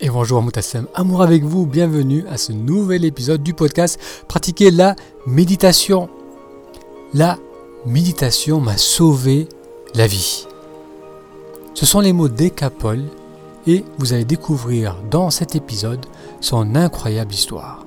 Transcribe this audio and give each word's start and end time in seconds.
Et 0.00 0.10
bonjour 0.10 0.40
Moutassem, 0.42 0.86
amour 0.94 1.22
avec 1.22 1.42
vous, 1.42 1.66
bienvenue 1.66 2.24
à 2.28 2.36
ce 2.36 2.52
nouvel 2.52 3.04
épisode 3.04 3.42
du 3.42 3.52
podcast 3.52 3.98
Pratiquer 4.28 4.70
la 4.70 4.94
méditation. 5.26 6.08
La 7.14 7.36
méditation 7.84 8.60
m'a 8.60 8.76
sauvé 8.76 9.48
la 9.96 10.06
vie. 10.06 10.46
Ce 11.74 11.84
sont 11.84 11.98
les 11.98 12.12
mots 12.12 12.28
d'Ecapol 12.28 13.02
et 13.66 13.84
vous 13.98 14.12
allez 14.12 14.24
découvrir 14.24 14.94
dans 15.10 15.30
cet 15.30 15.56
épisode 15.56 16.06
son 16.40 16.76
incroyable 16.76 17.34
histoire. 17.34 17.84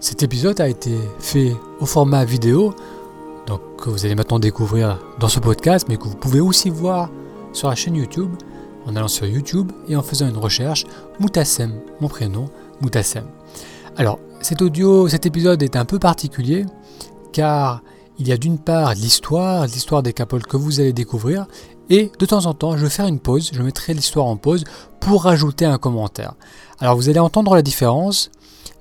Cet 0.00 0.22
épisode 0.22 0.60
a 0.60 0.68
été 0.68 0.98
fait 1.18 1.56
au 1.80 1.86
format 1.86 2.26
vidéo, 2.26 2.74
donc 3.46 3.62
que 3.78 3.88
vous 3.88 4.04
allez 4.04 4.16
maintenant 4.16 4.38
découvrir 4.38 4.98
dans 5.18 5.28
ce 5.28 5.40
podcast, 5.40 5.86
mais 5.88 5.96
que 5.96 6.04
vous 6.04 6.16
pouvez 6.16 6.40
aussi 6.40 6.68
voir 6.68 7.08
sur 7.54 7.70
la 7.70 7.74
chaîne 7.74 7.96
YouTube 7.96 8.34
en 8.86 8.96
allant 8.96 9.08
sur 9.08 9.26
YouTube 9.26 9.72
et 9.88 9.96
en 9.96 10.02
faisant 10.02 10.28
une 10.28 10.36
recherche 10.36 10.86
Moutassem, 11.20 11.80
mon 12.00 12.08
prénom, 12.08 12.46
Moutassem. 12.80 13.26
Alors, 13.96 14.18
cet 14.40 14.62
audio, 14.62 15.08
cet 15.08 15.26
épisode 15.26 15.62
est 15.62 15.76
un 15.76 15.84
peu 15.84 15.98
particulier 15.98 16.64
car 17.32 17.82
il 18.18 18.28
y 18.28 18.32
a 18.32 18.36
d'une 18.36 18.58
part 18.58 18.94
l'histoire, 18.94 19.66
l'histoire 19.66 20.02
des 20.02 20.12
capoles 20.12 20.46
que 20.46 20.56
vous 20.56 20.80
allez 20.80 20.92
découvrir 20.92 21.46
et 21.90 22.10
de 22.18 22.26
temps 22.26 22.46
en 22.46 22.54
temps 22.54 22.76
je 22.76 22.84
vais 22.84 22.90
faire 22.90 23.06
une 23.06 23.20
pause, 23.20 23.50
je 23.52 23.62
mettrai 23.62 23.94
l'histoire 23.94 24.26
en 24.26 24.36
pause 24.36 24.64
pour 25.00 25.24
rajouter 25.24 25.64
un 25.64 25.78
commentaire. 25.78 26.34
Alors 26.78 26.96
vous 26.96 27.08
allez 27.08 27.18
entendre 27.18 27.54
la 27.54 27.62
différence. 27.62 28.30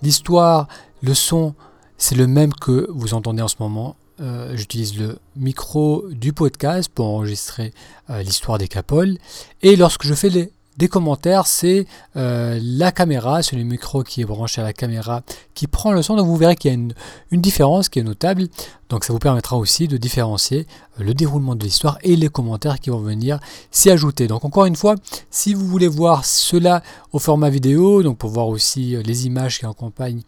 L'histoire, 0.02 0.67
le 1.02 1.13
son, 1.13 1.55
c'est 1.97 2.16
le 2.16 2.27
même 2.27 2.53
que 2.53 2.88
vous 2.91 3.13
entendez 3.13 3.41
en 3.41 3.47
ce 3.47 3.55
moment 3.59 3.95
euh, 4.21 4.55
j'utilise 4.55 4.97
le 4.97 5.17
micro 5.35 6.05
du 6.09 6.31
podcast 6.31 6.89
pour 6.93 7.05
enregistrer 7.05 7.73
euh, 8.09 8.23
l'histoire 8.23 8.57
des 8.57 8.69
capoles. 8.69 9.17
Et 9.61 9.75
lorsque 9.75 10.05
je 10.05 10.13
fais 10.13 10.29
des 10.29 10.88
commentaires, 10.88 11.47
c'est 11.47 11.85
euh, 12.15 12.57
la 12.63 12.93
caméra, 12.93 13.43
c'est 13.43 13.57
le 13.57 13.63
micro 13.63 14.03
qui 14.03 14.21
est 14.21 14.25
branché 14.25 14.61
à 14.61 14.63
la 14.63 14.71
caméra 14.71 15.21
qui 15.53 15.67
prend 15.67 15.91
le 15.91 16.02
son. 16.02 16.16
Donc 16.16 16.27
vous 16.27 16.38
verrez 16.38 16.55
qu'il 16.55 16.72
y 16.72 16.73
a 16.73 16.75
une, 16.75 16.94
une, 17.31 17.41
différence 17.41 17.89
qui 17.89 17.99
est 17.99 18.03
notable. 18.03 18.47
Donc 18.88 19.03
ça 19.03 19.11
vous 19.11 19.19
permettra 19.19 19.57
aussi 19.57 19.89
de 19.89 19.97
différencier 19.97 20.66
le 20.97 21.13
déroulement 21.13 21.55
de 21.55 21.63
l'histoire 21.66 21.97
et 22.02 22.16
les 22.16 22.29
commentaires 22.29 22.79
qui 22.79 22.91
vont 22.91 23.00
venir 23.00 23.39
s'y 23.69 23.91
ajouter. 23.91 24.27
Donc 24.27 24.45
encore 24.45 24.66
une 24.66 24.77
fois, 24.77 24.95
si 25.29 25.53
vous 25.53 25.67
voulez 25.67 25.89
voir 25.89 26.23
cela 26.23 26.83
au 27.11 27.19
format 27.19 27.50
vidéo, 27.50 28.02
donc 28.02 28.17
pour 28.17 28.29
voir 28.29 28.47
aussi 28.47 28.95
les 29.03 29.27
images 29.27 29.59
qui 29.59 29.66
accompagnent 29.66 30.22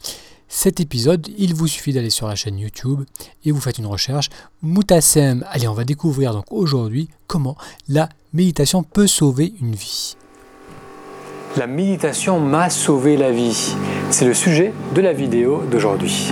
cet 0.49 0.79
épisode, 0.79 1.27
il 1.37 1.53
vous 1.53 1.67
suffit 1.67 1.91
d'aller 1.91 2.09
sur 2.09 2.27
la 2.27 2.35
chaîne 2.35 2.57
YouTube 2.57 3.03
et 3.43 3.51
vous 3.51 3.59
faites 3.59 3.77
une 3.77 3.85
recherche 3.85 4.29
Moutassem. 4.61 5.45
Allez, 5.51 5.67
on 5.67 5.73
va 5.73 5.83
découvrir 5.83 6.33
donc 6.33 6.45
aujourd'hui 6.51 7.09
comment 7.27 7.57
la 7.89 8.07
méditation 8.33 8.81
peut 8.81 9.07
sauver 9.07 9.53
une 9.61 9.75
vie. 9.75 10.15
La 11.57 11.67
méditation 11.67 12.39
m'a 12.39 12.69
sauvé 12.69 13.17
la 13.17 13.31
vie. 13.31 13.75
C'est 14.09 14.25
le 14.25 14.33
sujet 14.33 14.73
de 14.95 15.01
la 15.01 15.11
vidéo 15.11 15.63
d'aujourd'hui. 15.69 16.31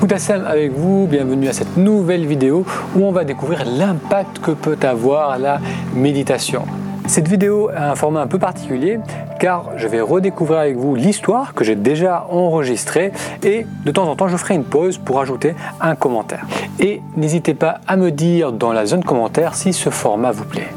Moutassem 0.00 0.44
avec 0.44 0.72
vous, 0.72 1.06
bienvenue 1.06 1.46
à 1.46 1.52
cette 1.52 1.76
nouvelle 1.76 2.26
vidéo 2.26 2.66
où 2.96 3.04
on 3.04 3.12
va 3.12 3.22
découvrir 3.22 3.64
l'impact 3.64 4.40
que 4.40 4.50
peut 4.50 4.78
avoir 4.82 5.38
la 5.38 5.60
méditation. 5.94 6.64
Cette 7.12 7.28
vidéo 7.28 7.68
a 7.76 7.90
un 7.90 7.94
format 7.94 8.22
un 8.22 8.26
peu 8.26 8.38
particulier 8.38 8.98
car 9.38 9.72
je 9.76 9.86
vais 9.86 10.00
redécouvrir 10.00 10.60
avec 10.60 10.78
vous 10.78 10.94
l'histoire 10.94 11.52
que 11.52 11.62
j'ai 11.62 11.76
déjà 11.76 12.26
enregistrée 12.30 13.12
et 13.42 13.66
de 13.84 13.90
temps 13.90 14.08
en 14.08 14.16
temps 14.16 14.28
je 14.28 14.36
ferai 14.38 14.54
une 14.54 14.64
pause 14.64 14.96
pour 14.96 15.20
ajouter 15.20 15.54
un 15.82 15.94
commentaire. 15.94 16.46
Et 16.80 17.02
n'hésitez 17.14 17.52
pas 17.52 17.82
à 17.86 17.96
me 17.96 18.10
dire 18.10 18.50
dans 18.50 18.72
la 18.72 18.86
zone 18.86 19.04
commentaire 19.04 19.54
si 19.54 19.74
ce 19.74 19.90
format 19.90 20.30
vous 20.30 20.46
plaît. 20.46 20.68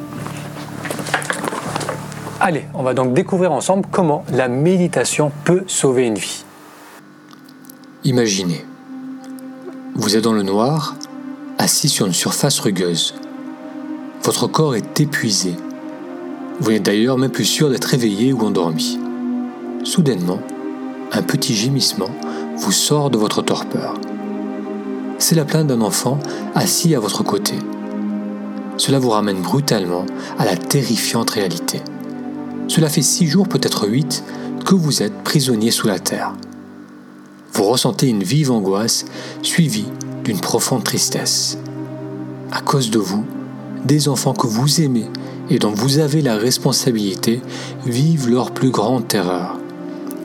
Allez, 2.42 2.66
on 2.74 2.84
va 2.84 2.94
donc 2.94 3.14
découvrir 3.14 3.54
ensemble 3.54 3.88
comment 3.90 4.26
la 4.34 4.50
méditation 4.50 5.32
peut 5.46 5.64
sauver 5.68 6.06
une 6.06 6.18
vie. 6.18 6.44
Imaginez, 8.04 8.66
vous 9.96 10.18
êtes 10.18 10.24
dans 10.26 10.34
le 10.34 10.44
noir, 10.44 10.96
assis 11.60 11.88
sur 11.88 12.06
une 12.06 12.14
surface 12.14 12.60
rugueuse. 12.60 13.16
Votre 14.22 14.48
corps 14.48 14.76
est 14.76 15.00
épuisé 15.00 15.56
vous 16.60 16.72
n'êtes 16.72 16.84
d'ailleurs 16.84 17.18
même 17.18 17.32
plus 17.32 17.46
sûr 17.46 17.70
d'être 17.70 17.86
réveillé 17.86 18.32
ou 18.32 18.42
endormi. 18.42 18.98
Soudainement, 19.84 20.40
un 21.12 21.22
petit 21.22 21.54
gémissement 21.54 22.10
vous 22.58 22.72
sort 22.72 23.10
de 23.10 23.18
votre 23.18 23.42
torpeur. 23.42 23.96
C'est 25.18 25.36
la 25.36 25.46
plainte 25.46 25.68
d'un 25.68 25.82
enfant 25.82 26.18
assis 26.54 26.96
à 26.96 27.00
votre 27.00 27.24
côté. 27.24 27.56
Cela 28.78 29.00
vous 29.00 29.10
ramène 29.10 29.42
brutalement 29.42 30.06
à 30.38 30.46
la 30.46 30.56
terrifiante 30.56 31.30
réalité. 31.30 31.82
Cela 32.68 32.90
fait 32.90 33.02
six 33.02 33.28
jours, 33.28 33.48
peut-être 33.48 33.88
huit, 33.88 34.24
que 34.66 34.76
vous 34.76 35.04
êtes 35.04 35.24
prisonnier 35.24 35.72
sous 35.72 35.88
la 35.88 36.00
terre. 36.00 36.34
Vous 37.54 37.66
ressentez 37.66 38.08
une 38.08 38.24
vive 38.24 38.52
angoisse 38.52 39.06
suivie 39.42 39.88
d'une 40.24 40.40
profonde 40.40 40.84
tristesse. 40.84 41.58
À 42.52 42.62
cause 42.62 42.90
de 42.92 43.00
vous, 43.00 43.26
des 43.86 44.10
enfants 44.10 44.34
que 44.34 44.48
vous 44.48 44.82
aimez 44.82 45.08
et 45.50 45.60
dont 45.60 45.72
vous 45.72 46.00
avez 46.00 46.22
la 46.22 46.36
responsabilité 46.36 47.42
vivent 47.86 48.30
leur 48.30 48.52
plus 48.52 48.72
grande 48.72 49.08
terreur. 49.08 49.58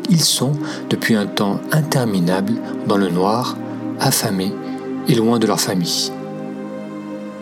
Ils 0.09 0.25
sont, 0.25 0.53
depuis 0.89 1.15
un 1.15 1.27
temps 1.27 1.61
interminable, 1.73 2.55
dans 2.87 2.97
le 2.97 3.11
noir, 3.11 3.57
affamés 4.01 4.53
et 5.09 5.15
loin 5.15 5.39
de 5.39 5.47
leur 5.47 5.61
famille. 5.61 6.11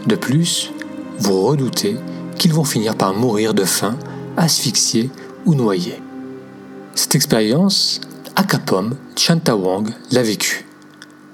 De 0.07 0.17
plus, 0.17 0.71
vous 1.19 1.43
redoutez 1.43 1.97
qu'ils 2.37 2.53
vont 2.53 2.65
finir 2.65 2.97
par 2.97 3.15
mourir 3.15 3.55
de 3.55 3.65
faim, 3.65 3.97
asphyxiés 4.37 5.11
ou 5.47 5.55
noyés. 5.55 6.01
Cette 6.95 7.15
expérience, 7.15 8.01
Akapom 8.37 8.95
Chantawang 9.17 9.89
l'a 10.13 10.23
vécue. 10.23 10.67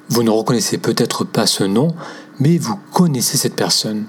Vous 0.08 0.22
ne 0.22 0.30
reconnaissez 0.30 0.78
peut-être 0.78 1.24
pas 1.24 1.46
ce 1.46 1.64
nom, 1.64 1.88
mais 2.38 2.58
vous 2.58 2.78
connaissez 2.92 3.36
cette 3.36 3.56
personne 3.56 4.04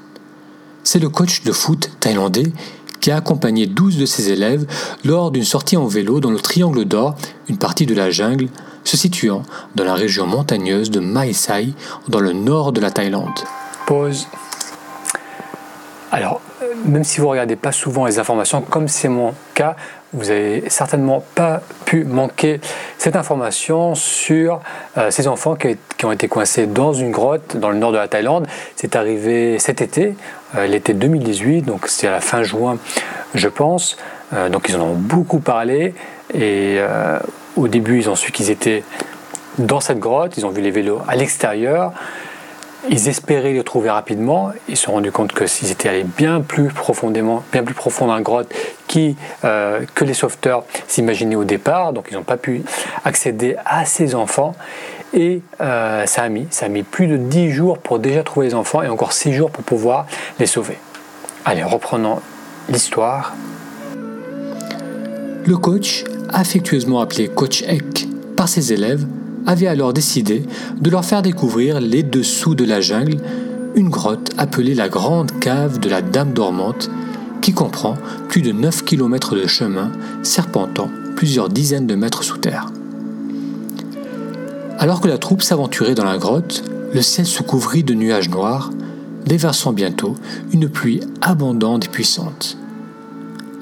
c'est 0.86 1.00
le 1.00 1.10
coach 1.10 1.44
de 1.44 1.52
foot 1.52 1.90
thaïlandais 2.00 2.54
qui 3.02 3.12
a 3.12 3.18
accompagné 3.18 3.68
12 3.68 3.98
de 3.98 4.06
ses 4.06 4.30
élèves 4.30 4.66
lors 5.04 5.32
d'une 5.32 5.44
sortie 5.44 5.76
en 5.76 5.86
vélo 5.86 6.22
dans 6.22 6.32
le 6.32 6.40
Triangle 6.40 6.86
d'Or, 6.86 7.16
une 7.50 7.58
partie 7.58 7.86
de 7.86 7.94
la 7.94 8.10
jungle 8.10 8.48
se 8.84 8.96
situant 8.96 9.44
dans 9.76 9.84
la 9.84 9.96
région 9.96 10.26
montagneuse 10.28 10.92
de 10.92 11.00
Mae 11.00 11.34
Sai, 11.34 11.74
dans 12.08 12.20
le 12.20 12.34
nord 12.34 12.72
de 12.72 12.80
la 12.80 12.92
Thaïlande. 12.92 13.40
Pause. 13.88 14.28
Alors, 16.12 16.40
même 16.86 17.04
si 17.04 17.20
vous 17.20 17.28
ne 17.28 17.32
regardez 17.32 17.56
pas 17.56 17.72
souvent 17.72 18.06
les 18.06 18.20
informations, 18.20 18.62
comme 18.62 18.88
c'est 18.88 19.08
mon 19.08 19.34
cas, 19.54 19.76
vous 20.14 20.26
n'avez 20.26 20.70
certainement 20.70 21.24
pas 21.36 21.62
pu 21.86 22.04
manquer 22.04 22.60
cette 22.98 23.16
information 23.16 23.96
sur 23.96 24.62
euh, 24.98 25.12
ces 25.12 25.28
enfants 25.28 25.56
qui, 25.56 25.78
ont 26.06 26.12
été 26.12 26.28
coincés 26.28 26.68
dans 26.68 26.94
une 26.94 27.12
grotte 27.12 27.58
dans 27.58 27.70
le 27.70 27.78
nord 27.78 27.92
de 27.92 27.98
la 27.98 28.08
Thaïlande. 28.08 28.48
C'est 28.76 28.96
arrivé 28.96 29.58
cet 29.60 29.82
été, 29.82 30.16
euh, 30.56 30.68
l'été 30.68 30.94
2018, 30.94 31.64
donc 31.64 31.88
c'est 31.88 32.08
à 32.08 32.12
la 32.12 32.22
fin 32.22 32.44
juin, 32.44 32.78
je 33.34 33.48
pense. 33.48 33.98
donc 34.52 34.70
ils 34.70 34.76
en 34.76 34.82
ont 34.82 34.96
beaucoup 34.96 35.40
parlé 35.40 35.94
et 36.34 36.80
au 37.56 37.68
début 37.68 38.00
ils 38.00 38.10
ont 38.10 38.16
su 38.16 38.32
qu'ils 38.32 38.50
étaient 38.50 38.84
dans 39.58 39.80
cette 39.80 40.00
grotte, 40.00 40.38
ils 40.38 40.46
ont 40.46 40.50
vu 40.50 40.62
les 40.62 40.72
vélos 40.72 41.02
à 41.08 41.16
l'extérieur. 41.16 41.94
Ils 42.90 43.08
espéraient 43.08 43.54
le 43.54 43.64
trouver 43.64 43.90
rapidement. 43.90 44.52
Ils 44.70 44.78
se 44.78 44.84
sont 44.84 44.94
rendus 44.94 45.12
compte 45.12 45.34
que 45.34 45.48
s'ils 45.48 45.72
étaient 45.72 45.90
allés 45.90 46.04
bien 46.04 46.42
plus 46.42 46.68
profondément, 46.68 47.44
bien 47.52 47.64
plus 47.64 47.74
profond 47.74 48.08
dans 48.08 48.16
la 48.16 48.22
grotte 48.22 48.54
euh, 49.44 49.82
que 49.94 50.06
les 50.06 50.14
sauveteurs 50.14 50.64
s'imaginaient 50.88 51.36
au 51.36 51.44
départ. 51.44 51.94
Donc 51.94 52.08
ils 52.10 52.14
n'ont 52.14 52.24
pas 52.24 52.38
pu 52.38 52.64
accéder 53.04 53.56
à 53.66 53.86
ces 53.86 54.16
enfants. 54.16 54.56
Et 55.14 55.42
euh, 55.62 56.06
ça, 56.06 56.24
a 56.24 56.30
mis, 56.30 56.48
ça 56.50 56.66
a 56.66 56.70
mis 56.70 56.84
plus 56.84 57.08
de 57.08 57.18
10 57.18 57.52
jours 57.52 57.78
pour 57.78 58.00
déjà 58.00 58.24
trouver 58.24 58.48
les 58.48 58.54
enfants 58.54 58.82
et 58.82 58.88
encore 58.88 59.14
6 59.14 59.34
jours 59.34 59.52
pour 59.52 59.64
pouvoir 59.64 60.08
les 60.40 60.46
sauver. 60.46 60.78
Allez, 61.46 61.64
reprenons 61.64 62.20
l'histoire. 62.70 63.34
Le 65.46 65.58
coach, 65.58 66.04
affectueusement 66.30 67.02
appelé 67.02 67.28
Coach 67.28 67.64
Eck 67.64 68.08
par 68.36 68.50
ses 68.50 68.74
élèves, 68.74 69.06
avait 69.46 69.68
alors 69.68 69.94
décidé 69.94 70.44
de 70.80 70.90
leur 70.90 71.06
faire 71.06 71.22
découvrir 71.22 71.80
les 71.80 72.04
dessous 72.04 72.56
de 72.56 72.66
la 72.66 72.82
jungle, 72.82 73.18
une 73.76 73.90
grotte 73.90 74.32
appelée 74.38 74.74
la 74.74 74.90
Grande 74.90 75.32
Cave 75.40 75.80
de 75.80 75.90
la 75.90 76.02
Dame 76.02 76.34
Dormante, 76.34 76.90
qui 77.42 77.54
comprend 77.54 77.96
plus 78.30 78.42
de 78.42 78.52
9 78.52 78.84
km 78.86 79.36
de 79.36 79.48
chemin 79.48 79.92
serpentant 80.24 80.90
plusieurs 81.16 81.50
dizaines 81.50 81.88
de 81.88 81.96
mètres 81.96 82.24
sous 82.24 82.38
terre. 82.38 82.72
Alors 84.80 85.02
que 85.02 85.08
la 85.08 85.18
troupe 85.18 85.42
s'aventurait 85.42 85.96
dans 85.96 86.04
la 86.04 86.18
grotte, 86.18 86.64
le 86.94 87.02
ciel 87.02 87.26
se 87.26 87.44
couvrit 87.44 87.84
de 87.84 87.94
nuages 87.94 88.30
noirs, 88.30 88.72
déversant 89.26 89.74
bientôt 89.74 90.16
une 90.54 90.70
pluie 90.70 91.02
abondante 91.22 91.86
et 91.86 91.90
puissante 91.90 92.58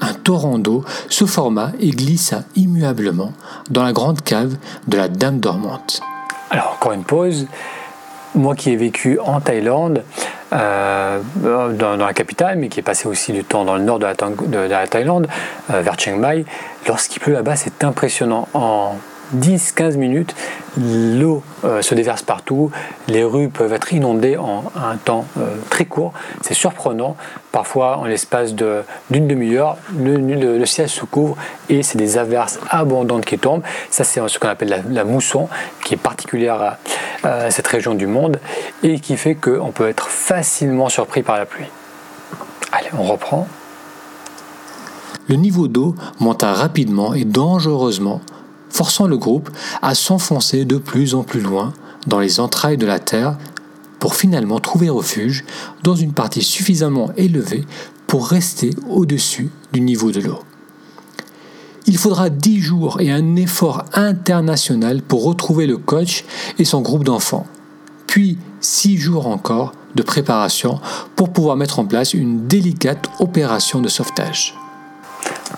un 0.04 0.14
torrent 0.14 0.58
d'eau 0.58 0.84
se 1.08 1.24
forma 1.24 1.72
et 1.80 1.90
glissa 1.90 2.42
immuablement 2.56 3.32
dans 3.70 3.82
la 3.82 3.92
grande 3.92 4.22
cave 4.22 4.56
de 4.86 4.96
la 4.96 5.08
Dame 5.08 5.40
dormante. 5.40 6.00
Alors 6.50 6.76
encore 6.78 6.92
une 6.92 7.04
pause. 7.04 7.46
Moi 8.34 8.54
qui 8.54 8.70
ai 8.70 8.76
vécu 8.76 9.18
en 9.20 9.40
Thaïlande, 9.40 10.02
dans, 10.50 11.96
la 11.96 12.12
capitale, 12.12 12.58
mais 12.58 12.68
qui 12.68 12.80
est 12.80 12.82
passé 12.82 13.08
aussi 13.08 13.32
du 13.32 13.44
temps 13.44 13.64
dans 13.64 13.76
le 13.76 13.82
nord 13.82 13.98
de 13.98 14.06
la, 14.06 14.14
de 14.14 14.58
la 14.58 14.86
Thaïlande, 14.86 15.28
vers 15.68 15.98
Chiang 15.98 16.16
Mai. 16.16 16.44
Lorsqu'il 16.86 17.20
pleut 17.20 17.32
là-bas, 17.32 17.56
c'est 17.56 17.84
impressionnant. 17.84 18.48
En 18.54 18.96
10-15 19.36 19.96
minutes, 19.96 20.34
l'eau 20.76 21.42
euh, 21.64 21.82
se 21.82 21.94
déverse 21.94 22.22
partout, 22.22 22.70
les 23.08 23.24
rues 23.24 23.48
peuvent 23.48 23.72
être 23.72 23.92
inondées 23.92 24.36
en 24.36 24.64
un 24.74 24.96
temps 24.96 25.26
euh, 25.38 25.56
très 25.70 25.84
court. 25.84 26.12
C'est 26.40 26.54
surprenant. 26.54 27.16
Parfois, 27.52 27.98
en 27.98 28.04
l'espace 28.04 28.54
d'une 28.54 29.28
demi-heure, 29.28 29.76
le, 29.96 30.64
ciel 30.66 30.88
se 30.88 31.04
couvre 31.04 31.36
et 31.68 31.82
c'est 31.82 31.98
des 31.98 32.18
averses 32.18 32.58
abondantes 32.68 33.24
qui 33.24 33.38
tombent. 33.38 33.62
Ça, 33.90 34.02
c'est 34.04 34.26
ce 34.26 34.38
qu'on 34.38 34.48
appelle 34.48 34.82
la, 34.90 35.04
mousson, 35.04 35.48
qui 35.84 35.94
est 35.94 35.98
particulière 35.98 36.76
à, 37.22 37.50
cette 37.50 37.66
région 37.68 37.94
du 37.94 38.06
monde 38.06 38.38
et 38.82 39.00
qui 39.00 39.16
fait 39.16 39.34
qu'on 39.34 39.70
peut 39.70 39.88
être 39.88 40.08
facilement 40.08 40.88
surpris 40.88 41.22
par 41.22 41.38
la 41.38 41.46
pluie. 41.46 41.66
Allez, 42.72 42.90
on 42.98 43.04
reprend. 43.04 43.46
Le 45.26 45.36
niveau 45.36 45.68
d'eau 45.68 45.94
monta 46.20 46.52
rapidement 46.52 47.14
et 47.14 47.24
dangereusement 47.24 48.20
forçant 48.74 49.06
le 49.06 49.16
groupe 49.16 49.50
à 49.82 49.94
s'enfoncer 49.94 50.64
de 50.64 50.78
plus 50.78 51.14
en 51.14 51.22
plus 51.22 51.40
loin 51.40 51.72
dans 52.08 52.18
les 52.18 52.40
entrailles 52.40 52.76
de 52.76 52.86
la 52.86 52.98
Terre 52.98 53.38
pour 54.00 54.16
finalement 54.16 54.58
trouver 54.58 54.90
refuge 54.90 55.44
dans 55.84 55.94
une 55.94 56.12
partie 56.12 56.42
suffisamment 56.42 57.10
élevée 57.16 57.64
pour 58.08 58.26
rester 58.26 58.70
au-dessus 58.90 59.50
du 59.72 59.80
niveau 59.80 60.10
de 60.10 60.20
l'eau. 60.20 60.40
Il 61.86 61.96
faudra 61.98 62.30
dix 62.30 62.60
jours 62.60 63.00
et 63.00 63.12
un 63.12 63.36
effort 63.36 63.84
international 63.92 65.02
pour 65.02 65.22
retrouver 65.24 65.66
le 65.66 65.76
coach 65.76 66.24
et 66.58 66.64
son 66.64 66.80
groupe 66.80 67.04
d'enfants, 67.04 67.46
puis 68.08 68.38
six 68.60 68.98
jours 68.98 69.28
encore 69.28 69.72
de 69.94 70.02
préparation 70.02 70.80
pour 71.14 71.32
pouvoir 71.32 71.56
mettre 71.56 71.78
en 71.78 71.84
place 71.84 72.12
une 72.12 72.48
délicate 72.48 73.08
opération 73.20 73.80
de 73.80 73.88
sauvetage 73.88 74.56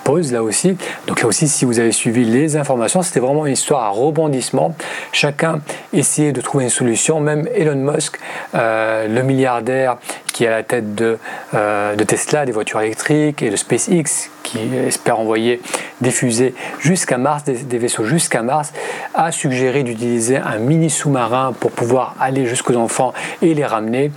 pause 0.05 0.33
là 0.33 0.43
aussi. 0.43 0.77
Donc 1.07 1.23
là 1.23 1.29
aussi, 1.29 1.49
si 1.49 1.65
vous 1.65 1.79
avez 1.79 1.93
suivi 1.93 2.25
les 2.25 2.57
informations, 2.57 3.03
c'était 3.03 3.21
vraiment 3.21 3.47
une 3.47 3.53
histoire 3.53 3.85
à 3.85 3.89
rebondissement. 3.91 4.75
Chacun 5.13 5.61
essayait 5.93 6.33
de 6.33 6.41
trouver 6.41 6.65
une 6.65 6.71
solution. 6.71 7.21
Même 7.21 7.49
Elon 7.55 7.77
Musk, 7.77 8.19
euh, 8.55 9.09
le 9.09 9.23
milliardaire 9.23 9.99
qui 10.33 10.45
est 10.45 10.49
à 10.49 10.51
la 10.51 10.63
tête 10.63 10.95
de, 10.95 11.19
euh, 11.55 11.97
de 11.97 12.05
Tesla, 12.05 12.45
des 12.45 12.53
voitures 12.53 12.81
électriques 12.81 13.43
et 13.43 13.51
de 13.51 13.57
SpaceX, 13.57 14.31
qui 14.47 14.59
espère 14.87 15.19
envoyer 15.19 15.61
des 16.01 16.11
fusées 16.11 16.55
jusqu'à 16.79 17.19
Mars, 17.19 17.45
des, 17.45 17.79
vaisseaux 17.79 18.05
jusqu'à 18.05 18.43
Mars, 18.43 18.73
a 19.15 19.33
suggéré 19.33 19.83
d'utiliser 19.83 20.37
un 20.37 20.59
mini 20.59 20.89
sous-marin 20.89 21.53
pour 21.59 21.73
pouvoir 21.73 22.15
aller 22.21 22.47
jusqu'aux 22.47 22.77
enfants 22.77 23.13
et 23.43 23.55
les 23.55 23.65
ramener. 23.65 24.13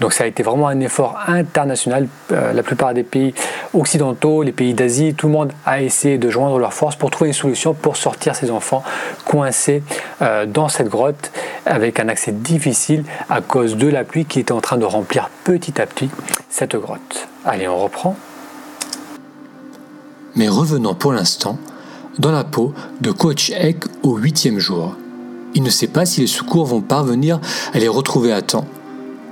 Donc 0.00 0.12
ça 0.12 0.24
a 0.24 0.26
été 0.26 0.42
vraiment 0.42 0.68
un 0.68 0.80
effort 0.80 1.18
international. 1.26 2.08
Euh, 2.32 2.52
la 2.52 2.62
plupart 2.62 2.94
des 2.94 3.02
pays 3.02 3.34
occidentaux, 3.74 4.42
les 4.42 4.52
pays 4.52 4.72
d'Asie, 4.72 5.14
tout 5.14 5.26
le 5.26 5.32
monde 5.32 5.52
a 5.66 5.82
essayé 5.82 6.16
de 6.18 6.30
joindre 6.30 6.58
leurs 6.58 6.72
forces 6.72 6.96
pour 6.96 7.10
trouver 7.10 7.28
une 7.28 7.34
solution 7.34 7.74
pour 7.74 7.96
sortir 7.96 8.34
ces 8.34 8.50
enfants 8.50 8.82
coincés 9.26 9.82
euh, 10.22 10.46
dans 10.46 10.68
cette 10.68 10.88
grotte 10.88 11.30
avec 11.66 12.00
un 12.00 12.08
accès 12.08 12.32
difficile 12.32 13.04
à 13.28 13.40
cause 13.42 13.76
de 13.76 13.88
la 13.88 14.04
pluie 14.04 14.24
qui 14.24 14.40
était 14.40 14.52
en 14.52 14.60
train 14.60 14.78
de 14.78 14.84
remplir 14.84 15.28
petit 15.44 15.80
à 15.80 15.86
petit 15.86 16.10
cette 16.48 16.76
grotte. 16.76 17.28
Allez, 17.44 17.68
on 17.68 17.76
reprend. 17.76 18.16
Mais 20.36 20.48
revenons 20.48 20.94
pour 20.94 21.12
l'instant 21.12 21.58
dans 22.18 22.32
la 22.32 22.44
peau 22.44 22.72
de 23.00 23.10
Coach 23.10 23.50
Eck 23.50 23.84
au 24.02 24.16
huitième 24.16 24.58
jour. 24.58 24.96
Il 25.54 25.62
ne 25.62 25.70
sait 25.70 25.86
pas 25.86 26.06
si 26.06 26.20
les 26.20 26.26
secours 26.26 26.66
vont 26.66 26.80
parvenir 26.80 27.40
à 27.72 27.78
les 27.78 27.88
retrouver 27.88 28.32
à 28.32 28.42
temps. 28.42 28.66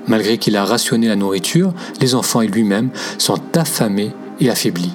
Malgré 0.07 0.39
qu'il 0.39 0.57
a 0.57 0.65
rationné 0.65 1.09
la 1.09 1.17
nourriture, 1.17 1.73
les 2.01 2.15
enfants 2.15 2.41
et 2.41 2.49
lui-même 2.49 2.91
sont 3.19 3.39
affamés 3.57 4.13
et 4.41 4.51
affaiblis. 4.51 4.95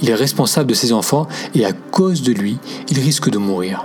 Il 0.00 0.10
est 0.10 0.14
responsable 0.14 0.68
de 0.68 0.74
ses 0.74 0.92
enfants 0.92 1.26
et 1.54 1.64
à 1.64 1.72
cause 1.72 2.22
de 2.22 2.32
lui, 2.32 2.58
il 2.88 2.98
risque 3.00 3.30
de 3.30 3.38
mourir. 3.38 3.84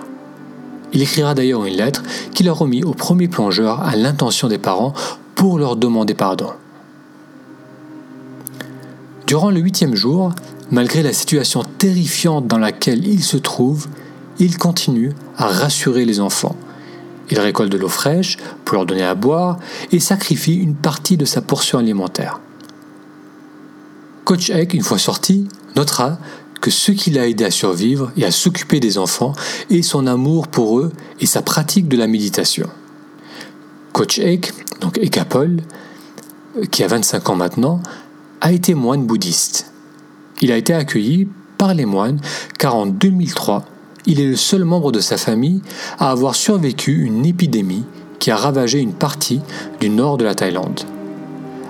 Il 0.94 1.01
écrira 1.01 1.33
d'ailleurs 1.33 1.66
une 1.66 1.75
lettre 1.75 2.04
qu'il 2.33 2.48
a 2.50 2.54
remis 2.54 2.83
au 2.83 2.94
premier 2.94 3.27
plongeur 3.27 3.81
à 3.81 3.95
l'intention 3.95 4.48
des 4.48 4.59
parents 4.59 4.94
pour 5.33 5.57
leur 5.57 5.75
demander 5.75 6.13
pardon. 6.13 6.50
Durant 9.25 9.50
le 9.50 9.59
huitième 9.59 9.95
jour, 9.95 10.33
Malgré 10.71 11.04
la 11.04 11.13
situation 11.13 11.63
terrifiante 11.63 12.48
dans 12.48 12.57
laquelle 12.57 13.06
il 13.07 13.24
se 13.24 13.38
trouve, 13.38 13.88
il 14.39 14.57
continue 14.57 15.13
à 15.38 15.48
rassurer 15.48 16.06
les 16.06 16.19
enfants. 16.19 16.56
Il 17.30 17.39
récolte 17.39 17.71
de 17.71 17.77
l'eau 17.77 17.89
fraîche 17.89 18.38
pour 18.65 18.75
leur 18.75 18.86
donner 18.86 19.04
à 19.04 19.15
boire 19.15 19.60
et 19.92 20.00
sacrifie 20.00 20.56
une 20.56 20.75
partie 20.75 21.18
de 21.18 21.25
sa 21.25 21.42
portion 21.42 21.80
alimentaire. 21.80 22.39
Coach 24.25 24.50
Eck, 24.50 24.74
une 24.74 24.83
fois 24.83 24.98
sorti, 24.98 25.48
notera 25.75 26.18
que 26.62 26.71
ce 26.71 26.92
qui 26.92 27.12
l'a 27.12 27.27
aidé 27.27 27.44
à 27.44 27.51
survivre 27.51 28.12
et 28.16 28.24
à 28.24 28.31
s'occuper 28.31 28.80
des 28.80 28.98
enfants 28.98 29.33
est 29.69 29.81
son 29.81 30.07
amour 30.07 30.48
pour 30.48 30.80
eux 30.80 30.94
et 31.19 31.25
sa 31.25 31.42
pratique 31.42 31.89
de 31.89 31.98
la 31.98 32.07
méditation. 32.07 32.69
Coach 33.92 34.18
Eck, 34.19 34.54
donc 34.80 34.98
Ekapol, 34.98 35.57
qui 36.71 36.83
a 36.83 36.88
25 36.88 37.30
ans 37.30 37.36
maintenant, 37.36 37.81
a 38.42 38.51
été 38.51 38.75
moine 38.75 39.06
bouddhiste. 39.06 39.73
Il 40.41 40.51
a 40.51 40.57
été 40.57 40.74
accueilli 40.74 41.27
par 41.57 41.74
les 41.74 41.85
moines 41.85 42.19
car 42.57 42.75
en 42.75 42.85
2003, 42.85 43.65
il 44.06 44.19
est 44.19 44.27
le 44.27 44.35
seul 44.35 44.65
membre 44.65 44.91
de 44.91 45.00
sa 45.00 45.18
famille 45.18 45.62
à 46.00 46.12
avoir 46.12 46.35
survécu 46.35 47.06
une 47.06 47.25
épidémie 47.25 47.85
qui 48.19 48.31
a 48.31 48.35
ravagé 48.35 48.80
une 48.80 48.94
partie 48.94 49.41
du 49.80 49.89
nord 49.89 50.18
de 50.18 50.25
la 50.25 50.35
Thaïlande. 50.35 50.81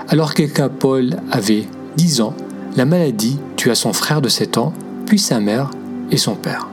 Alors 0.07 0.33
qu'Eka 0.33 0.69
Paul 0.69 1.15
avait 1.31 1.65
10 1.97 2.21
ans, 2.21 2.33
la 2.75 2.85
maladie 2.85 3.37
tua 3.55 3.75
son 3.75 3.93
frère 3.93 4.21
de 4.21 4.29
7 4.29 4.57
ans, 4.57 4.73
puis 5.05 5.19
sa 5.19 5.39
mère 5.39 5.69
et 6.11 6.17
son 6.17 6.35
père. 6.35 6.67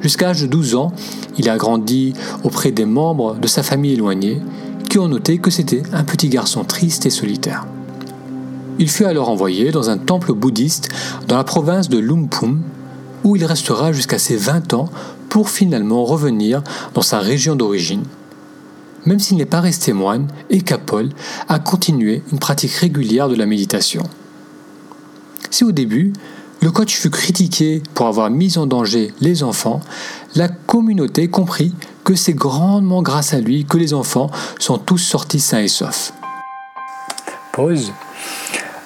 Jusqu'à 0.00 0.26
l'âge 0.26 0.42
de 0.42 0.46
12 0.46 0.74
ans, 0.74 0.92
il 1.38 1.48
a 1.48 1.56
grandi 1.56 2.12
auprès 2.42 2.72
des 2.72 2.84
membres 2.84 3.36
de 3.36 3.46
sa 3.46 3.62
famille 3.62 3.92
éloignée 3.92 4.40
qui 4.88 4.98
ont 4.98 5.08
noté 5.08 5.38
que 5.38 5.50
c'était 5.50 5.82
un 5.92 6.04
petit 6.04 6.28
garçon 6.28 6.64
triste 6.64 7.06
et 7.06 7.10
solitaire. 7.10 7.66
Il 8.78 8.90
fut 8.90 9.04
alors 9.04 9.28
envoyé 9.28 9.70
dans 9.70 9.90
un 9.90 9.98
temple 9.98 10.32
bouddhiste 10.32 10.88
dans 11.28 11.36
la 11.36 11.44
province 11.44 11.88
de 11.88 11.98
Lumpum, 11.98 12.62
où 13.24 13.36
il 13.36 13.44
restera 13.44 13.92
jusqu'à 13.92 14.18
ses 14.18 14.36
20 14.36 14.74
ans 14.74 14.88
pour 15.28 15.50
finalement 15.50 16.04
revenir 16.04 16.62
dans 16.94 17.02
sa 17.02 17.18
région 17.18 17.54
d'origine. 17.54 18.02
Même 19.04 19.18
s'il 19.18 19.36
n'est 19.36 19.46
pas 19.46 19.60
resté 19.60 19.92
moine, 19.92 20.28
Ekapol 20.50 21.10
a 21.48 21.58
continué 21.58 22.22
une 22.32 22.38
pratique 22.38 22.72
régulière 22.72 23.28
de 23.28 23.34
la 23.34 23.46
méditation. 23.46 24.04
Si 25.50 25.64
au 25.64 25.72
début, 25.72 26.12
le 26.60 26.70
coach 26.70 26.96
fut 26.96 27.10
critiqué 27.10 27.82
pour 27.94 28.06
avoir 28.06 28.30
mis 28.30 28.56
en 28.56 28.66
danger 28.66 29.12
les 29.20 29.42
enfants, 29.42 29.80
la 30.36 30.48
communauté 30.48 31.28
comprit 31.28 31.74
que 32.04 32.14
c'est 32.14 32.34
grandement 32.34 33.02
grâce 33.02 33.34
à 33.34 33.40
lui 33.40 33.64
que 33.64 33.78
les 33.78 33.94
enfants 33.94 34.30
sont 34.58 34.78
tous 34.78 34.98
sortis 34.98 35.40
sains 35.40 35.62
et 35.62 35.68
saufs. 35.68 36.12
Pause. 37.52 37.92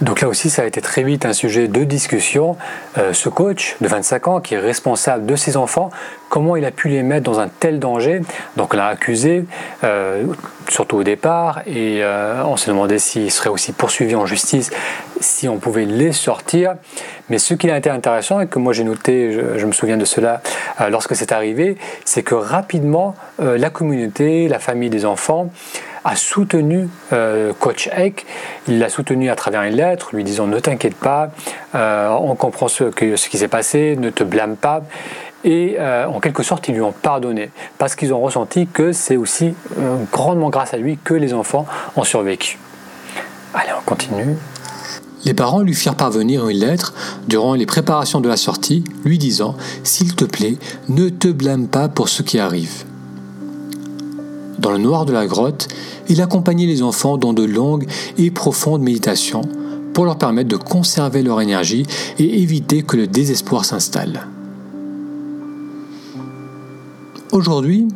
Donc 0.03 0.21
là 0.21 0.29
aussi, 0.29 0.51
ça 0.51 0.63
a 0.63 0.67
été 0.67 0.83
très 0.83 1.03
vite 1.03 1.25
un 1.25 1.33
sujet 1.33 1.69
de 1.69 1.85
discussion. 1.85 2.57
Euh, 2.99 3.15
ce 3.15 3.31
coach 3.31 3.77
de 3.81 3.89
25 3.89 4.29
ans 4.29 4.41
qui 4.41 4.55
est 4.55 4.59
responsable 4.59 5.25
de 5.25 5.37
ses 5.37 5.57
enfants, 5.57 5.91
comment 6.29 6.55
il 6.57 6.67
a 6.67 6.71
pu 6.71 6.89
les 6.89 7.03
mettre 7.03 7.25
dans 7.25 7.41
un 7.41 7.49
tel 7.49 7.79
danger? 7.79 8.21
Donc 8.59 8.75
on 8.75 8.77
l'a 8.77 8.89
accusé, 8.89 9.47
euh, 9.85 10.25
surtout 10.69 10.99
au 10.99 11.03
départ, 11.03 11.63
et 11.67 12.03
euh, 12.03 12.43
on 12.45 12.59
s'est 12.59 12.71
demandé 12.71 12.99
s'il 12.99 13.31
serait 13.31 13.49
aussi 13.49 13.73
poursuivi 13.73 14.15
en 14.15 14.27
justice, 14.27 14.71
si 15.21 15.49
on 15.49 15.57
pouvait 15.57 15.87
les 15.87 16.13
sortir. 16.13 16.75
Mais 17.31 17.39
ce 17.39 17.55
qui 17.55 17.71
a 17.71 17.79
été 17.79 17.89
intéressant 17.89 18.41
et 18.41 18.49
que 18.49 18.59
moi 18.59 18.75
j'ai 18.75 18.85
noté, 18.85 19.33
je, 19.33 19.65
me 19.65 19.73
souviens 19.73 19.97
de 19.97 20.05
cela 20.05 20.43
lorsque 20.91 21.17
c'est 21.17 21.33
arrivé, 21.33 21.77
c'est 22.05 22.23
que 22.23 22.35
rapidement, 22.35 23.17
la 23.39 23.71
communauté, 23.71 24.47
la 24.47 24.61
famille 24.61 24.91
des 24.91 25.05
enfants, 25.05 25.51
a 26.07 26.15
soutenu 26.15 26.89
euh, 27.13 27.53
Coach 27.59 27.89
Eck. 27.89 28.27
Il 28.69 28.79
l'a 28.79 28.89
soutenu 28.89 29.29
à 29.29 29.35
travers 29.35 29.63
une 29.63 29.75
lettre, 29.75 30.11
lui 30.15 30.23
disant 30.23 30.47
ne 30.47 30.61
t'inquiète 30.61 30.95
pas, 30.95 31.31
euh, 31.75 32.09
on 32.09 32.37
comprend 32.37 32.69
ce, 32.69 32.85
que, 32.85 33.17
ce 33.17 33.29
qui 33.29 33.39
s'est 33.39 33.49
passé, 33.49 33.97
ne 33.99 34.11
te 34.11 34.23
blâme 34.23 34.57
pas. 34.57 34.83
Et 35.45 35.77
euh, 35.79 36.07
en 36.07 36.21
quelque 36.21 36.45
sorte, 36.45 36.69
ils 36.69 36.75
lui 36.75 36.81
ont 36.81 36.93
pardonné 36.93 37.51
parce 37.79 37.97
qu'ils 37.97 38.15
ont 38.15 38.21
ressenti 38.21 38.69
que 38.69 38.93
c'est 38.93 39.17
aussi 39.17 39.55
grandement 40.13 40.49
grâce 40.49 40.75
à 40.75 40.77
lui 40.77 40.97
que 41.03 41.15
les 41.15 41.35
enfants 41.35 41.67
ont 41.97 42.05
survécu. 42.05 42.59
Allez, 43.53 43.71
on 43.77 43.85
continue. 43.85 44.37
Les 45.25 45.35
parents 45.35 45.61
lui 45.61 45.75
firent 45.75 45.97
parvenir 45.97 46.49
une 46.49 46.59
lettre 46.59 46.95
durant 47.27 47.55
les 47.55 47.67
préparations 47.67 48.21
de 48.21 48.29
la 48.29 48.37
sortie, 48.37 48.85
lui 49.05 49.19
disant 49.19 49.57
S'il 49.83 50.15
te 50.15 50.25
plaît, 50.25 50.57
ne 50.89 51.09
te 51.09 51.29
blâme 51.29 51.67
pas 51.67 51.89
pour 51.89 52.09
ce 52.09 52.23
qui 52.23 52.39
arrive. 52.39 52.85
Dans 54.59 54.71
le 54.71 54.79
noir 54.79 55.05
de 55.05 55.13
la 55.13 55.27
grotte, 55.27 55.69
il 56.09 56.23
accompagnait 56.23 56.67
les 56.67 56.83
enfants 56.83 57.19
dans 57.19 57.33
de 57.33 57.45
longues 57.45 57.87
et 58.17 58.31
profondes 58.31 58.83
méditations 58.83 59.43
pour 59.93 60.05
leur 60.05 60.19
permettre 60.19 60.49
de 60.49 60.57
conserver 60.57 61.23
leur 61.23 61.41
énergie 61.41 61.87
et 62.19 62.43
éviter 62.43 62.83
que 62.83 62.97
le 62.97 63.07
désespoir 63.07 63.65
s'installe. 63.65 64.27
Aujourd'hui, 67.33 67.89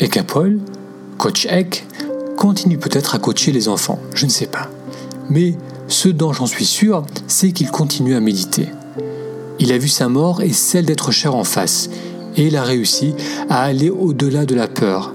Ekapol, 0.00 0.58
Coach 1.18 1.46
Ek, 1.46 1.86
continue 2.36 2.78
peut-être 2.78 3.14
à 3.14 3.18
coacher 3.18 3.52
les 3.52 3.68
enfants, 3.68 3.98
je 4.14 4.26
ne 4.26 4.30
sais 4.30 4.46
pas. 4.46 4.68
Mais 5.30 5.54
ce 5.88 6.08
dont 6.08 6.32
j'en 6.32 6.46
suis 6.46 6.64
sûr, 6.64 7.04
c'est 7.26 7.52
qu'il 7.52 7.70
continue 7.70 8.14
à 8.14 8.20
méditer. 8.20 8.68
Il 9.58 9.72
a 9.72 9.78
vu 9.78 9.88
sa 9.88 10.08
mort 10.08 10.42
et 10.42 10.52
celle 10.52 10.86
d'être 10.86 11.12
cher 11.12 11.34
en 11.34 11.44
face, 11.44 11.88
et 12.36 12.46
il 12.48 12.56
a 12.56 12.62
réussi 12.62 13.14
à 13.48 13.62
aller 13.62 13.90
au-delà 13.90 14.44
de 14.44 14.54
la 14.54 14.66
peur. 14.66 15.12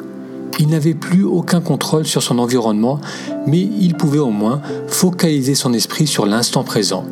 Il 0.59 0.67
n'avait 0.67 0.93
plus 0.93 1.23
aucun 1.23 1.61
contrôle 1.61 2.05
sur 2.05 2.21
son 2.21 2.37
environnement, 2.37 2.99
mais 3.47 3.61
il 3.61 3.95
pouvait 3.95 4.19
au 4.19 4.29
moins 4.29 4.61
focaliser 4.87 5.55
son 5.55 5.71
esprit 5.71 6.05
sur 6.05 6.25
l'instant 6.25 6.65
présent. 6.65 7.05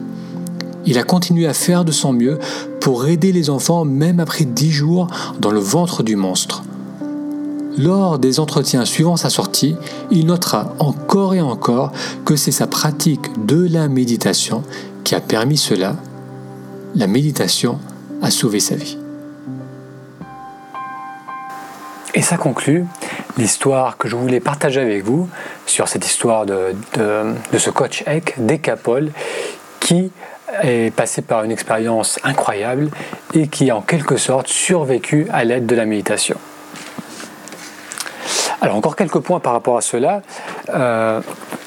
Il 0.85 0.97
a 0.97 1.03
continué 1.03 1.47
à 1.47 1.53
faire 1.53 1.85
de 1.85 1.91
son 1.93 2.11
mieux 2.11 2.39
pour 2.81 3.07
aider 3.07 3.31
les 3.31 3.49
enfants 3.49 3.85
même 3.85 4.19
après 4.19 4.45
dix 4.45 4.71
jours 4.71 5.07
dans 5.39 5.51
le 5.51 5.59
ventre 5.59 6.03
du 6.03 6.17
monstre. 6.17 6.63
Lors 7.77 8.19
des 8.19 8.39
entretiens 8.39 8.85
suivant 8.85 9.17
sa 9.17 9.29
sortie, 9.29 9.75
il 10.11 10.25
notera 10.25 10.73
encore 10.79 11.33
et 11.33 11.41
encore 11.41 11.91
que 12.25 12.35
c'est 12.35 12.51
sa 12.51 12.67
pratique 12.67 13.45
de 13.45 13.67
la 13.69 13.87
méditation 13.87 14.63
qui 15.03 15.15
a 15.15 15.21
permis 15.21 15.57
cela. 15.57 15.95
La 16.95 17.07
méditation 17.07 17.79
a 18.21 18.31
sauvé 18.31 18.59
sa 18.59 18.75
vie. 18.75 18.97
Et 22.13 22.21
ça 22.21 22.37
conclut 22.37 22.85
l'histoire 23.37 23.97
que 23.97 24.07
je 24.07 24.15
voulais 24.15 24.39
partager 24.39 24.81
avec 24.81 25.03
vous 25.03 25.29
sur 25.65 25.87
cette 25.87 26.05
histoire 26.05 26.45
de, 26.45 26.73
ce 27.57 27.69
coach 27.69 28.03
Eck, 28.07 28.35
Decapol, 28.37 29.11
qui 29.79 30.11
est 30.63 30.93
passé 30.95 31.21
par 31.21 31.43
une 31.43 31.51
expérience 31.51 32.19
incroyable 32.23 32.89
et 33.33 33.47
qui 33.47 33.69
a 33.69 33.75
en 33.75 33.81
quelque 33.81 34.17
sorte 34.17 34.47
survécu 34.47 35.27
à 35.31 35.43
l'aide 35.43 35.65
de 35.65 35.75
la 35.75 35.85
méditation. 35.85 36.37
Alors 38.61 38.75
encore 38.75 38.95
quelques 38.95 39.19
points 39.19 39.39
par 39.39 39.53
rapport 39.53 39.77
à 39.77 39.81
cela. 39.81 40.21
Euh, 40.69 41.21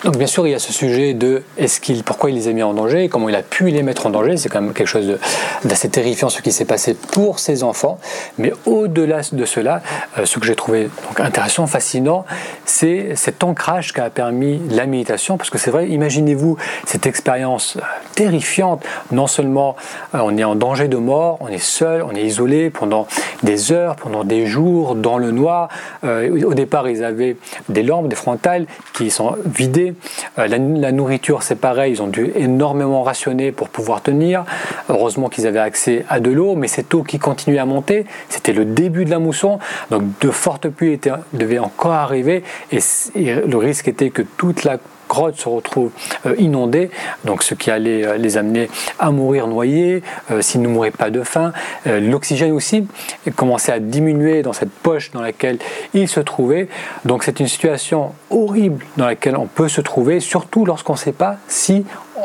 donc 0.05 0.17
bien 0.17 0.27
sûr, 0.27 0.47
il 0.47 0.51
y 0.51 0.55
a 0.55 0.59
ce 0.59 0.73
sujet 0.73 1.13
de 1.13 1.43
est-ce 1.59 1.79
qu'il, 1.79 2.03
pourquoi 2.05 2.31
il 2.31 2.37
les 2.37 2.49
a 2.49 2.53
mis 2.53 2.63
en 2.63 2.73
danger, 2.73 3.11
comment 3.11 3.29
il 3.29 3.35
a 3.35 3.43
pu 3.43 3.69
les 3.69 3.83
mettre 3.83 4.07
en 4.07 4.11
danger. 4.11 4.39
C'est 4.39 4.49
quand 4.49 4.63
même 4.63 4.73
quelque 4.73 4.87
chose 4.87 5.19
d'assez 5.65 5.91
terrifiant 5.91 6.31
ce 6.31 6.41
qui 6.41 6.53
s'est 6.53 6.65
passé 6.65 6.95
pour 6.95 7.39
ses 7.39 7.63
enfants. 7.63 7.99
Mais 8.39 8.53
au-delà 8.65 9.21
de 9.33 9.45
cela, 9.45 9.83
euh, 10.19 10.25
ce 10.25 10.39
que 10.39 10.47
j'ai 10.47 10.55
trouvé 10.55 10.89
intéressant, 11.19 11.67
fascinant, 11.67 12.25
c'est 12.65 13.15
cet 13.15 13.45
ancrage 13.45 13.93
qu'a 13.93 14.09
permis 14.09 14.63
la 14.71 14.87
méditation. 14.87 15.37
Parce 15.37 15.51
que 15.51 15.59
c'est 15.59 15.71
vrai, 15.71 15.89
imaginez-vous 15.89 16.57
cette 16.87 17.07
expérience 17.07 17.77
euh, 17.77 17.81
terrifiante. 18.15 18.83
Non 19.13 19.27
seulement 19.27 19.77
euh, 20.15 20.21
on 20.23 20.35
est 20.39 20.45
en 20.45 20.55
danger 20.55 20.89
de 20.89 20.97
mort, 20.97 21.37
on 21.41 21.49
est 21.49 21.59
seul, 21.59 22.03
on 22.03 22.15
est 22.15 22.25
isolé 22.25 22.71
pendant 22.71 23.07
des 23.43 23.71
heures, 23.71 23.97
pendant 23.97 24.25
des 24.25 24.47
jours, 24.47 24.95
dans 24.95 25.19
le 25.19 25.31
noir. 25.31 25.69
au 26.03 26.55
départ, 26.55 26.89
ils 26.89 27.05
avaient 27.05 27.37
des 27.69 27.83
lampes, 27.83 28.09
des 28.09 28.17
frontales 28.17 28.67
qui 28.95 29.11
sont 29.11 29.37
vidées 29.45 29.90
euh, 30.39 30.47
la, 30.47 30.93
nourriture, 30.93 31.43
c'est 31.43 31.57
pareil, 31.57 31.93
ils 31.93 32.03
ont 32.03 32.09
dû 32.09 32.33
énormément 32.35 33.03
rationner 33.03 33.53
pour 33.53 33.69
pouvoir 33.69 34.03
tenir. 34.03 34.45
Heureusement 34.89 35.29
qu'ils 35.29 35.47
avaient 35.47 35.59
accès 35.59 36.05
à 36.09 36.21
de 36.21 36.31
l'eau, 36.31 36.55
mais 36.57 36.69
cette 36.69 36.93
eau 36.95 37.03
qui 37.03 37.19
continuait 37.19 37.59
à 37.59 37.67
monter, 37.67 38.07
c'était 38.29 38.53
le 38.53 38.65
début 38.65 39.05
de 39.05 39.11
la 39.11 39.19
mousson. 39.19 39.59
Donc 39.91 40.03
de 40.21 40.31
fortes 40.31 40.69
pluies 40.69 41.01
devaient 41.33 41.59
encore 41.59 41.93
arriver 41.93 42.43
et 42.73 42.81
le 43.15 43.57
risque 43.57 43.89
était 43.89 44.11
que 44.11 44.23
toute 44.23 44.65
la 44.65 44.79
grotte 45.11 45.37
se 45.37 45.49
retrouve 45.49 45.91
euh, 46.25 46.35
inondée, 46.39 46.91
donc 47.25 47.43
ce 47.43 47.55
qui 47.55 47.71
allait 47.71 48.07
euh, 48.07 48.17
les 48.17 48.39
amener 48.39 48.71
à 48.99 49.11
mourir 49.11 49.49
noyés 49.49 50.03
euh, 50.31 50.41
s'ils 50.41 50.63
ne 50.63 50.69
mouraient 50.69 50.93
pas 50.93 51.11
de 51.11 51.23
faim. 51.23 51.53
L'oxygène 51.85 52.53
aussi 52.53 52.87
commençait 53.35 53.73
à 53.73 53.81
diminuer 53.81 54.43
dans 54.43 54.53
cette 54.53 54.71
poche 54.71 55.11
dans 55.11 55.21
laquelle 55.21 55.59
ils 55.93 56.09
se 56.09 56.21
trouvaient. 56.21 56.69
Donc 57.05 57.25
c'est 57.25 57.41
une 57.41 57.49
situation 57.49 58.13
horrible 58.31 58.87
dans 58.97 59.07
laquelle 59.07 59.37
on 59.37 59.47
peut 59.47 59.69
se 59.69 59.81
trouver, 59.81 60.21
surtout 60.21 60.65
lorsqu'on 60.65 60.93
ne 60.93 60.99
sait 60.99 61.13
pas 61.13 61.37
si 61.49 61.85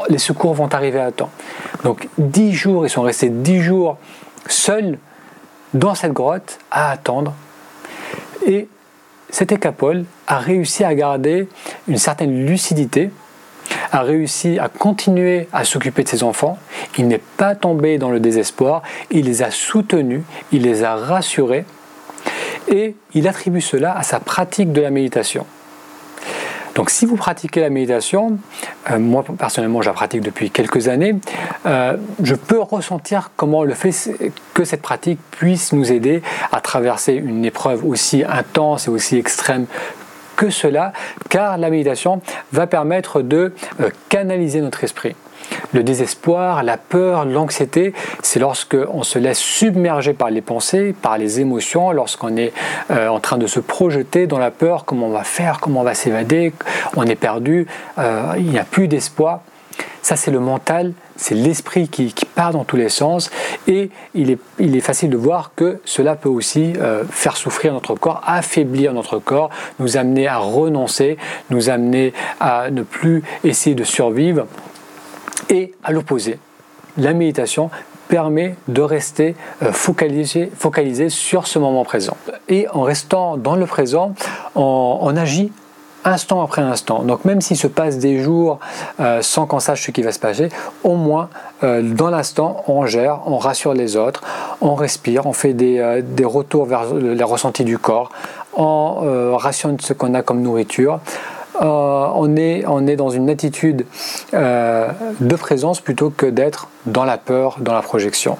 les 0.09 0.19
secours 0.19 0.53
vont 0.53 0.67
arriver 0.67 0.99
à 0.99 1.11
temps. 1.11 1.31
Donc 1.83 2.07
dix 2.17 2.53
jours, 2.53 2.85
ils 2.85 2.89
sont 2.89 3.01
restés 3.01 3.29
dix 3.29 3.61
jours 3.61 3.97
seuls 4.47 4.99
dans 5.73 5.95
cette 5.95 6.13
grotte 6.13 6.59
à 6.69 6.91
attendre. 6.91 7.33
Et 8.45 8.67
cet 9.35 9.51
écapole 9.51 10.05
a 10.27 10.37
réussi 10.37 10.85
à 10.85 10.95
garder 10.95 11.49
une 11.89 11.97
certaine 11.97 12.45
lucidité, 12.45 13.11
a 13.91 14.01
réussi 14.01 14.59
à 14.59 14.69
continuer 14.69 15.49
à 15.51 15.65
s'occuper 15.65 16.03
de 16.03 16.07
ses 16.07 16.23
enfants. 16.23 16.57
Il 16.97 17.09
n'est 17.09 17.21
pas 17.35 17.53
tombé 17.53 17.97
dans 17.97 18.11
le 18.11 18.21
désespoir, 18.21 18.81
il 19.11 19.25
les 19.25 19.43
a 19.43 19.51
soutenus, 19.51 20.21
il 20.53 20.61
les 20.61 20.85
a 20.85 20.95
rassurés 20.95 21.65
et 22.69 22.95
il 23.13 23.27
attribue 23.27 23.59
cela 23.59 23.97
à 23.97 24.03
sa 24.03 24.21
pratique 24.21 24.71
de 24.71 24.79
la 24.79 24.89
méditation. 24.89 25.45
Donc 26.75 26.89
si 26.89 27.05
vous 27.05 27.15
pratiquez 27.15 27.61
la 27.61 27.69
méditation, 27.69 28.37
euh, 28.91 28.99
moi 28.99 29.23
personnellement 29.37 29.81
je 29.81 29.87
la 29.87 29.93
pratique 29.93 30.21
depuis 30.21 30.51
quelques 30.51 30.89
années, 30.89 31.15
euh, 31.65 31.95
je 32.21 32.35
peux 32.35 32.59
ressentir 32.59 33.31
comment 33.37 33.63
le 33.63 33.73
fait 33.73 33.93
que 34.53 34.65
cette 34.65 34.81
pratique 34.81 35.19
puisse 35.31 35.71
nous 35.71 35.91
aider 35.91 36.21
à 36.51 36.59
traverser 36.59 37.13
une 37.13 37.45
épreuve 37.45 37.85
aussi 37.85 38.23
intense 38.27 38.87
et 38.87 38.91
aussi 38.91 39.17
extrême 39.17 39.65
que 40.35 40.49
cela, 40.49 40.93
car 41.29 41.57
la 41.57 41.69
méditation 41.69 42.21
va 42.51 42.67
permettre 42.67 43.21
de 43.21 43.53
euh, 43.79 43.89
canaliser 44.09 44.61
notre 44.61 44.83
esprit. 44.83 45.15
Le 45.73 45.83
désespoir, 45.83 46.63
la 46.63 46.77
peur, 46.77 47.25
l'anxiété, 47.25 47.93
c'est 48.21 48.39
lorsque 48.39 48.77
on 48.91 49.03
se 49.03 49.19
laisse 49.19 49.39
submerger 49.39 50.13
par 50.13 50.29
les 50.29 50.41
pensées, 50.41 50.95
par 50.99 51.17
les 51.17 51.39
émotions, 51.39 51.91
lorsqu'on 51.91 52.35
est 52.37 52.53
euh, 52.91 53.07
en 53.07 53.19
train 53.19 53.37
de 53.37 53.47
se 53.47 53.59
projeter 53.59 54.27
dans 54.27 54.39
la 54.39 54.51
peur, 54.51 54.85
comment 54.85 55.07
on 55.07 55.11
va 55.11 55.23
faire, 55.23 55.59
comment 55.59 55.81
on 55.81 55.83
va 55.83 55.93
s'évader, 55.93 56.53
on 56.95 57.05
est 57.05 57.15
perdu, 57.15 57.67
euh, 57.99 58.33
il 58.37 58.49
n'y 58.49 58.59
a 58.59 58.63
plus 58.63 58.87
d'espoir. 58.87 59.41
Ça, 60.01 60.15
c'est 60.15 60.31
le 60.31 60.39
mental, 60.39 60.93
c'est 61.15 61.35
l'esprit 61.35 61.87
qui, 61.87 62.13
part 62.35 62.51
dans 62.51 62.63
tous 62.63 62.75
les 62.75 62.89
sens 62.89 63.31
et 63.67 63.89
il 64.13 64.31
est, 64.31 64.79
facile 64.79 65.09
de 65.09 65.17
voir 65.17 65.51
que 65.55 65.79
cela 65.85 66.15
peut 66.15 66.29
aussi 66.29 66.73
euh, 66.77 67.03
faire 67.09 67.37
souffrir 67.37 67.73
notre 67.73 67.95
corps, 67.95 68.21
affaiblir 68.25 68.93
notre 68.93 69.19
corps, 69.19 69.49
nous 69.79 69.97
amener 69.97 70.27
à 70.27 70.37
renoncer, 70.37 71.17
nous 71.49 71.69
amener 71.69 72.13
à 72.39 72.69
ne 72.71 72.83
plus 72.83 73.23
essayer 73.43 73.75
de 73.75 73.83
survivre 73.83 74.47
et 75.49 75.73
à 75.83 75.91
l'opposé, 75.91 76.39
la 76.97 77.13
méditation 77.13 77.69
permet 78.07 78.55
de 78.67 78.81
rester 78.81 79.35
euh, 79.63 79.71
focalisé, 79.71 80.51
focalisé 80.55 81.09
sur 81.09 81.47
ce 81.47 81.59
moment 81.59 81.83
présent. 81.83 82.17
Et 82.47 82.67
en 82.69 82.81
restant 82.81 83.37
dans 83.37 83.55
le 83.55 83.65
présent, 83.65 84.13
on, 84.55 85.15
agit 85.17 85.51
instant 86.05 86.41
après 86.41 86.61
instant. 86.61 87.03
Donc 87.03 87.25
même 87.25 87.41
s'il 87.41 87.57
se 87.57 87.67
passe 87.67 87.97
des 87.97 88.21
jours 88.21 88.59
euh, 88.99 89.21
sans 89.21 89.45
qu'on 89.45 89.59
sache 89.59 89.85
ce 89.85 89.91
qui 89.91 90.01
va 90.01 90.11
se 90.11 90.19
passer, 90.19 90.49
au 90.83 90.95
moins 90.95 91.29
euh, 91.63 91.81
dans 91.81 92.09
l'instant, 92.09 92.63
on 92.67 92.85
gère, 92.85 93.19
on 93.25 93.37
rassure 93.37 93.73
les 93.73 93.97
autres, 93.97 94.21
on 94.61 94.75
respire, 94.75 95.25
on 95.25 95.33
fait 95.33 95.53
des, 95.53 96.01
des 96.03 96.25
retours 96.25 96.65
vers 96.65 96.93
les 96.93 97.23
ressentis 97.23 97.65
du 97.65 97.77
corps, 97.77 98.11
on 98.57 99.35
rationne 99.35 99.77
ce 99.81 99.91
qu'on 99.91 100.13
a 100.13 100.21
comme 100.21 100.41
nourriture, 100.41 101.01
euh, 101.61 102.07
on, 102.15 102.35
est, 102.35 102.65
on 102.67 102.85
est 102.87 102.95
dans 102.95 103.09
une 103.09 103.29
attitude 103.29 103.85
euh, 104.33 104.89
de 105.19 105.35
présence 105.35 105.79
plutôt 105.79 106.09
que 106.09 106.25
d'être 106.25 106.67
dans 106.85 107.05
la 107.05 107.17
peur, 107.17 107.57
dans 107.59 107.73
la 107.73 107.81
projection. 107.81 108.37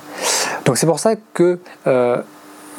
Donc 0.66 0.78
c'est 0.78 0.86
pour 0.86 1.00
ça 1.00 1.14
que 1.34 1.60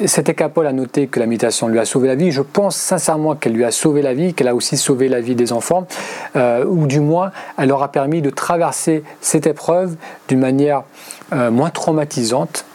euh, 0.01 0.07
cet 0.07 0.29
écapole 0.29 0.67
a 0.67 0.73
noté 0.73 1.07
que 1.07 1.19
la 1.19 1.25
méditation 1.25 1.67
lui 1.67 1.79
a 1.79 1.85
sauvé 1.85 2.07
la 2.07 2.15
vie. 2.15 2.31
Je 2.31 2.41
pense 2.41 2.75
sincèrement 2.75 3.35
qu'elle 3.35 3.53
lui 3.53 3.65
a 3.65 3.71
sauvé 3.71 4.01
la 4.01 4.13
vie, 4.13 4.33
qu'elle 4.33 4.47
a 4.47 4.55
aussi 4.55 4.77
sauvé 4.77 5.09
la 5.09 5.21
vie 5.21 5.35
des 5.35 5.53
enfants, 5.53 5.87
ou 6.35 6.87
du 6.87 6.99
moins 6.99 7.31
elle 7.57 7.69
leur 7.69 7.83
a 7.83 7.91
permis 7.91 8.21
de 8.21 8.29
traverser 8.29 9.03
cette 9.21 9.47
épreuve 9.47 9.95
d'une 10.27 10.39
manière 10.39 10.83
moins 11.31 11.69
traumatisante 11.69 12.65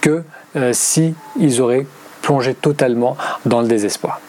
que 0.00 0.22
si 0.72 1.14
ils 1.38 1.60
auraient 1.60 1.86
plongé 2.22 2.54
totalement 2.54 3.16
dans 3.44 3.60
le 3.60 3.68
désespoir. 3.68 4.20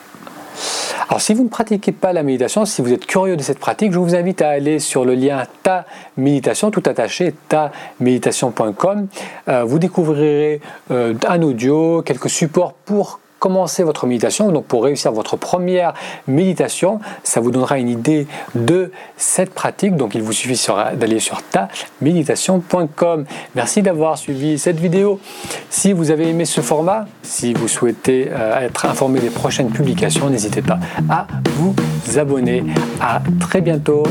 Alors 1.07 1.21
si 1.21 1.33
vous 1.33 1.43
ne 1.43 1.49
pratiquez 1.49 1.91
pas 1.91 2.13
la 2.13 2.23
méditation, 2.23 2.65
si 2.65 2.81
vous 2.81 2.91
êtes 2.91 3.05
curieux 3.05 3.37
de 3.37 3.43
cette 3.43 3.59
pratique, 3.59 3.91
je 3.91 3.99
vous 3.99 4.15
invite 4.15 4.41
à 4.41 4.49
aller 4.49 4.79
sur 4.79 5.05
le 5.05 5.13
lien 5.13 5.43
ta 5.61 5.85
méditation, 6.17 6.71
tout 6.71 6.81
attaché, 6.85 7.35
taméditation.com. 7.47 9.07
Euh, 9.47 9.63
vous 9.63 9.77
découvrirez 9.77 10.61
euh, 10.89 11.13
un 11.27 11.41
audio, 11.43 12.01
quelques 12.01 12.29
supports 12.29 12.73
pour 12.73 13.19
commencer 13.39 13.83
votre 13.83 14.07
méditation, 14.07 14.51
donc 14.51 14.65
pour 14.65 14.83
réussir 14.83 15.11
votre 15.11 15.37
première 15.37 15.93
méditation, 16.27 16.99
ça 17.23 17.39
vous 17.39 17.51
donnera 17.51 17.77
une 17.77 17.89
idée 17.89 18.27
de 18.55 18.91
cette 19.17 19.53
pratique. 19.53 19.95
Donc 19.95 20.15
il 20.15 20.21
vous 20.21 20.33
suffit 20.33 20.59
d'aller 20.95 21.19
sur 21.19 21.41
ta-méditation.com. 21.43 23.25
Merci 23.55 23.81
d'avoir 23.81 24.17
suivi 24.17 24.57
cette 24.57 24.79
vidéo. 24.79 25.19
Si 25.69 25.93
vous 25.93 26.11
avez 26.11 26.29
aimé 26.29 26.45
ce 26.45 26.61
format, 26.61 27.05
si 27.23 27.53
vous 27.53 27.67
souhaitez 27.67 28.29
euh, 28.31 28.59
être 28.59 28.85
informé 28.85 29.19
des 29.19 29.29
prochaines 29.29 29.69
publications, 29.69 30.29
n'hésitez 30.29 30.61
pas 30.61 30.79
à 31.09 31.27
vous 31.55 31.75
abonner. 32.17 32.63
À 33.01 33.21
très 33.39 33.61
bientôt. 33.61 34.03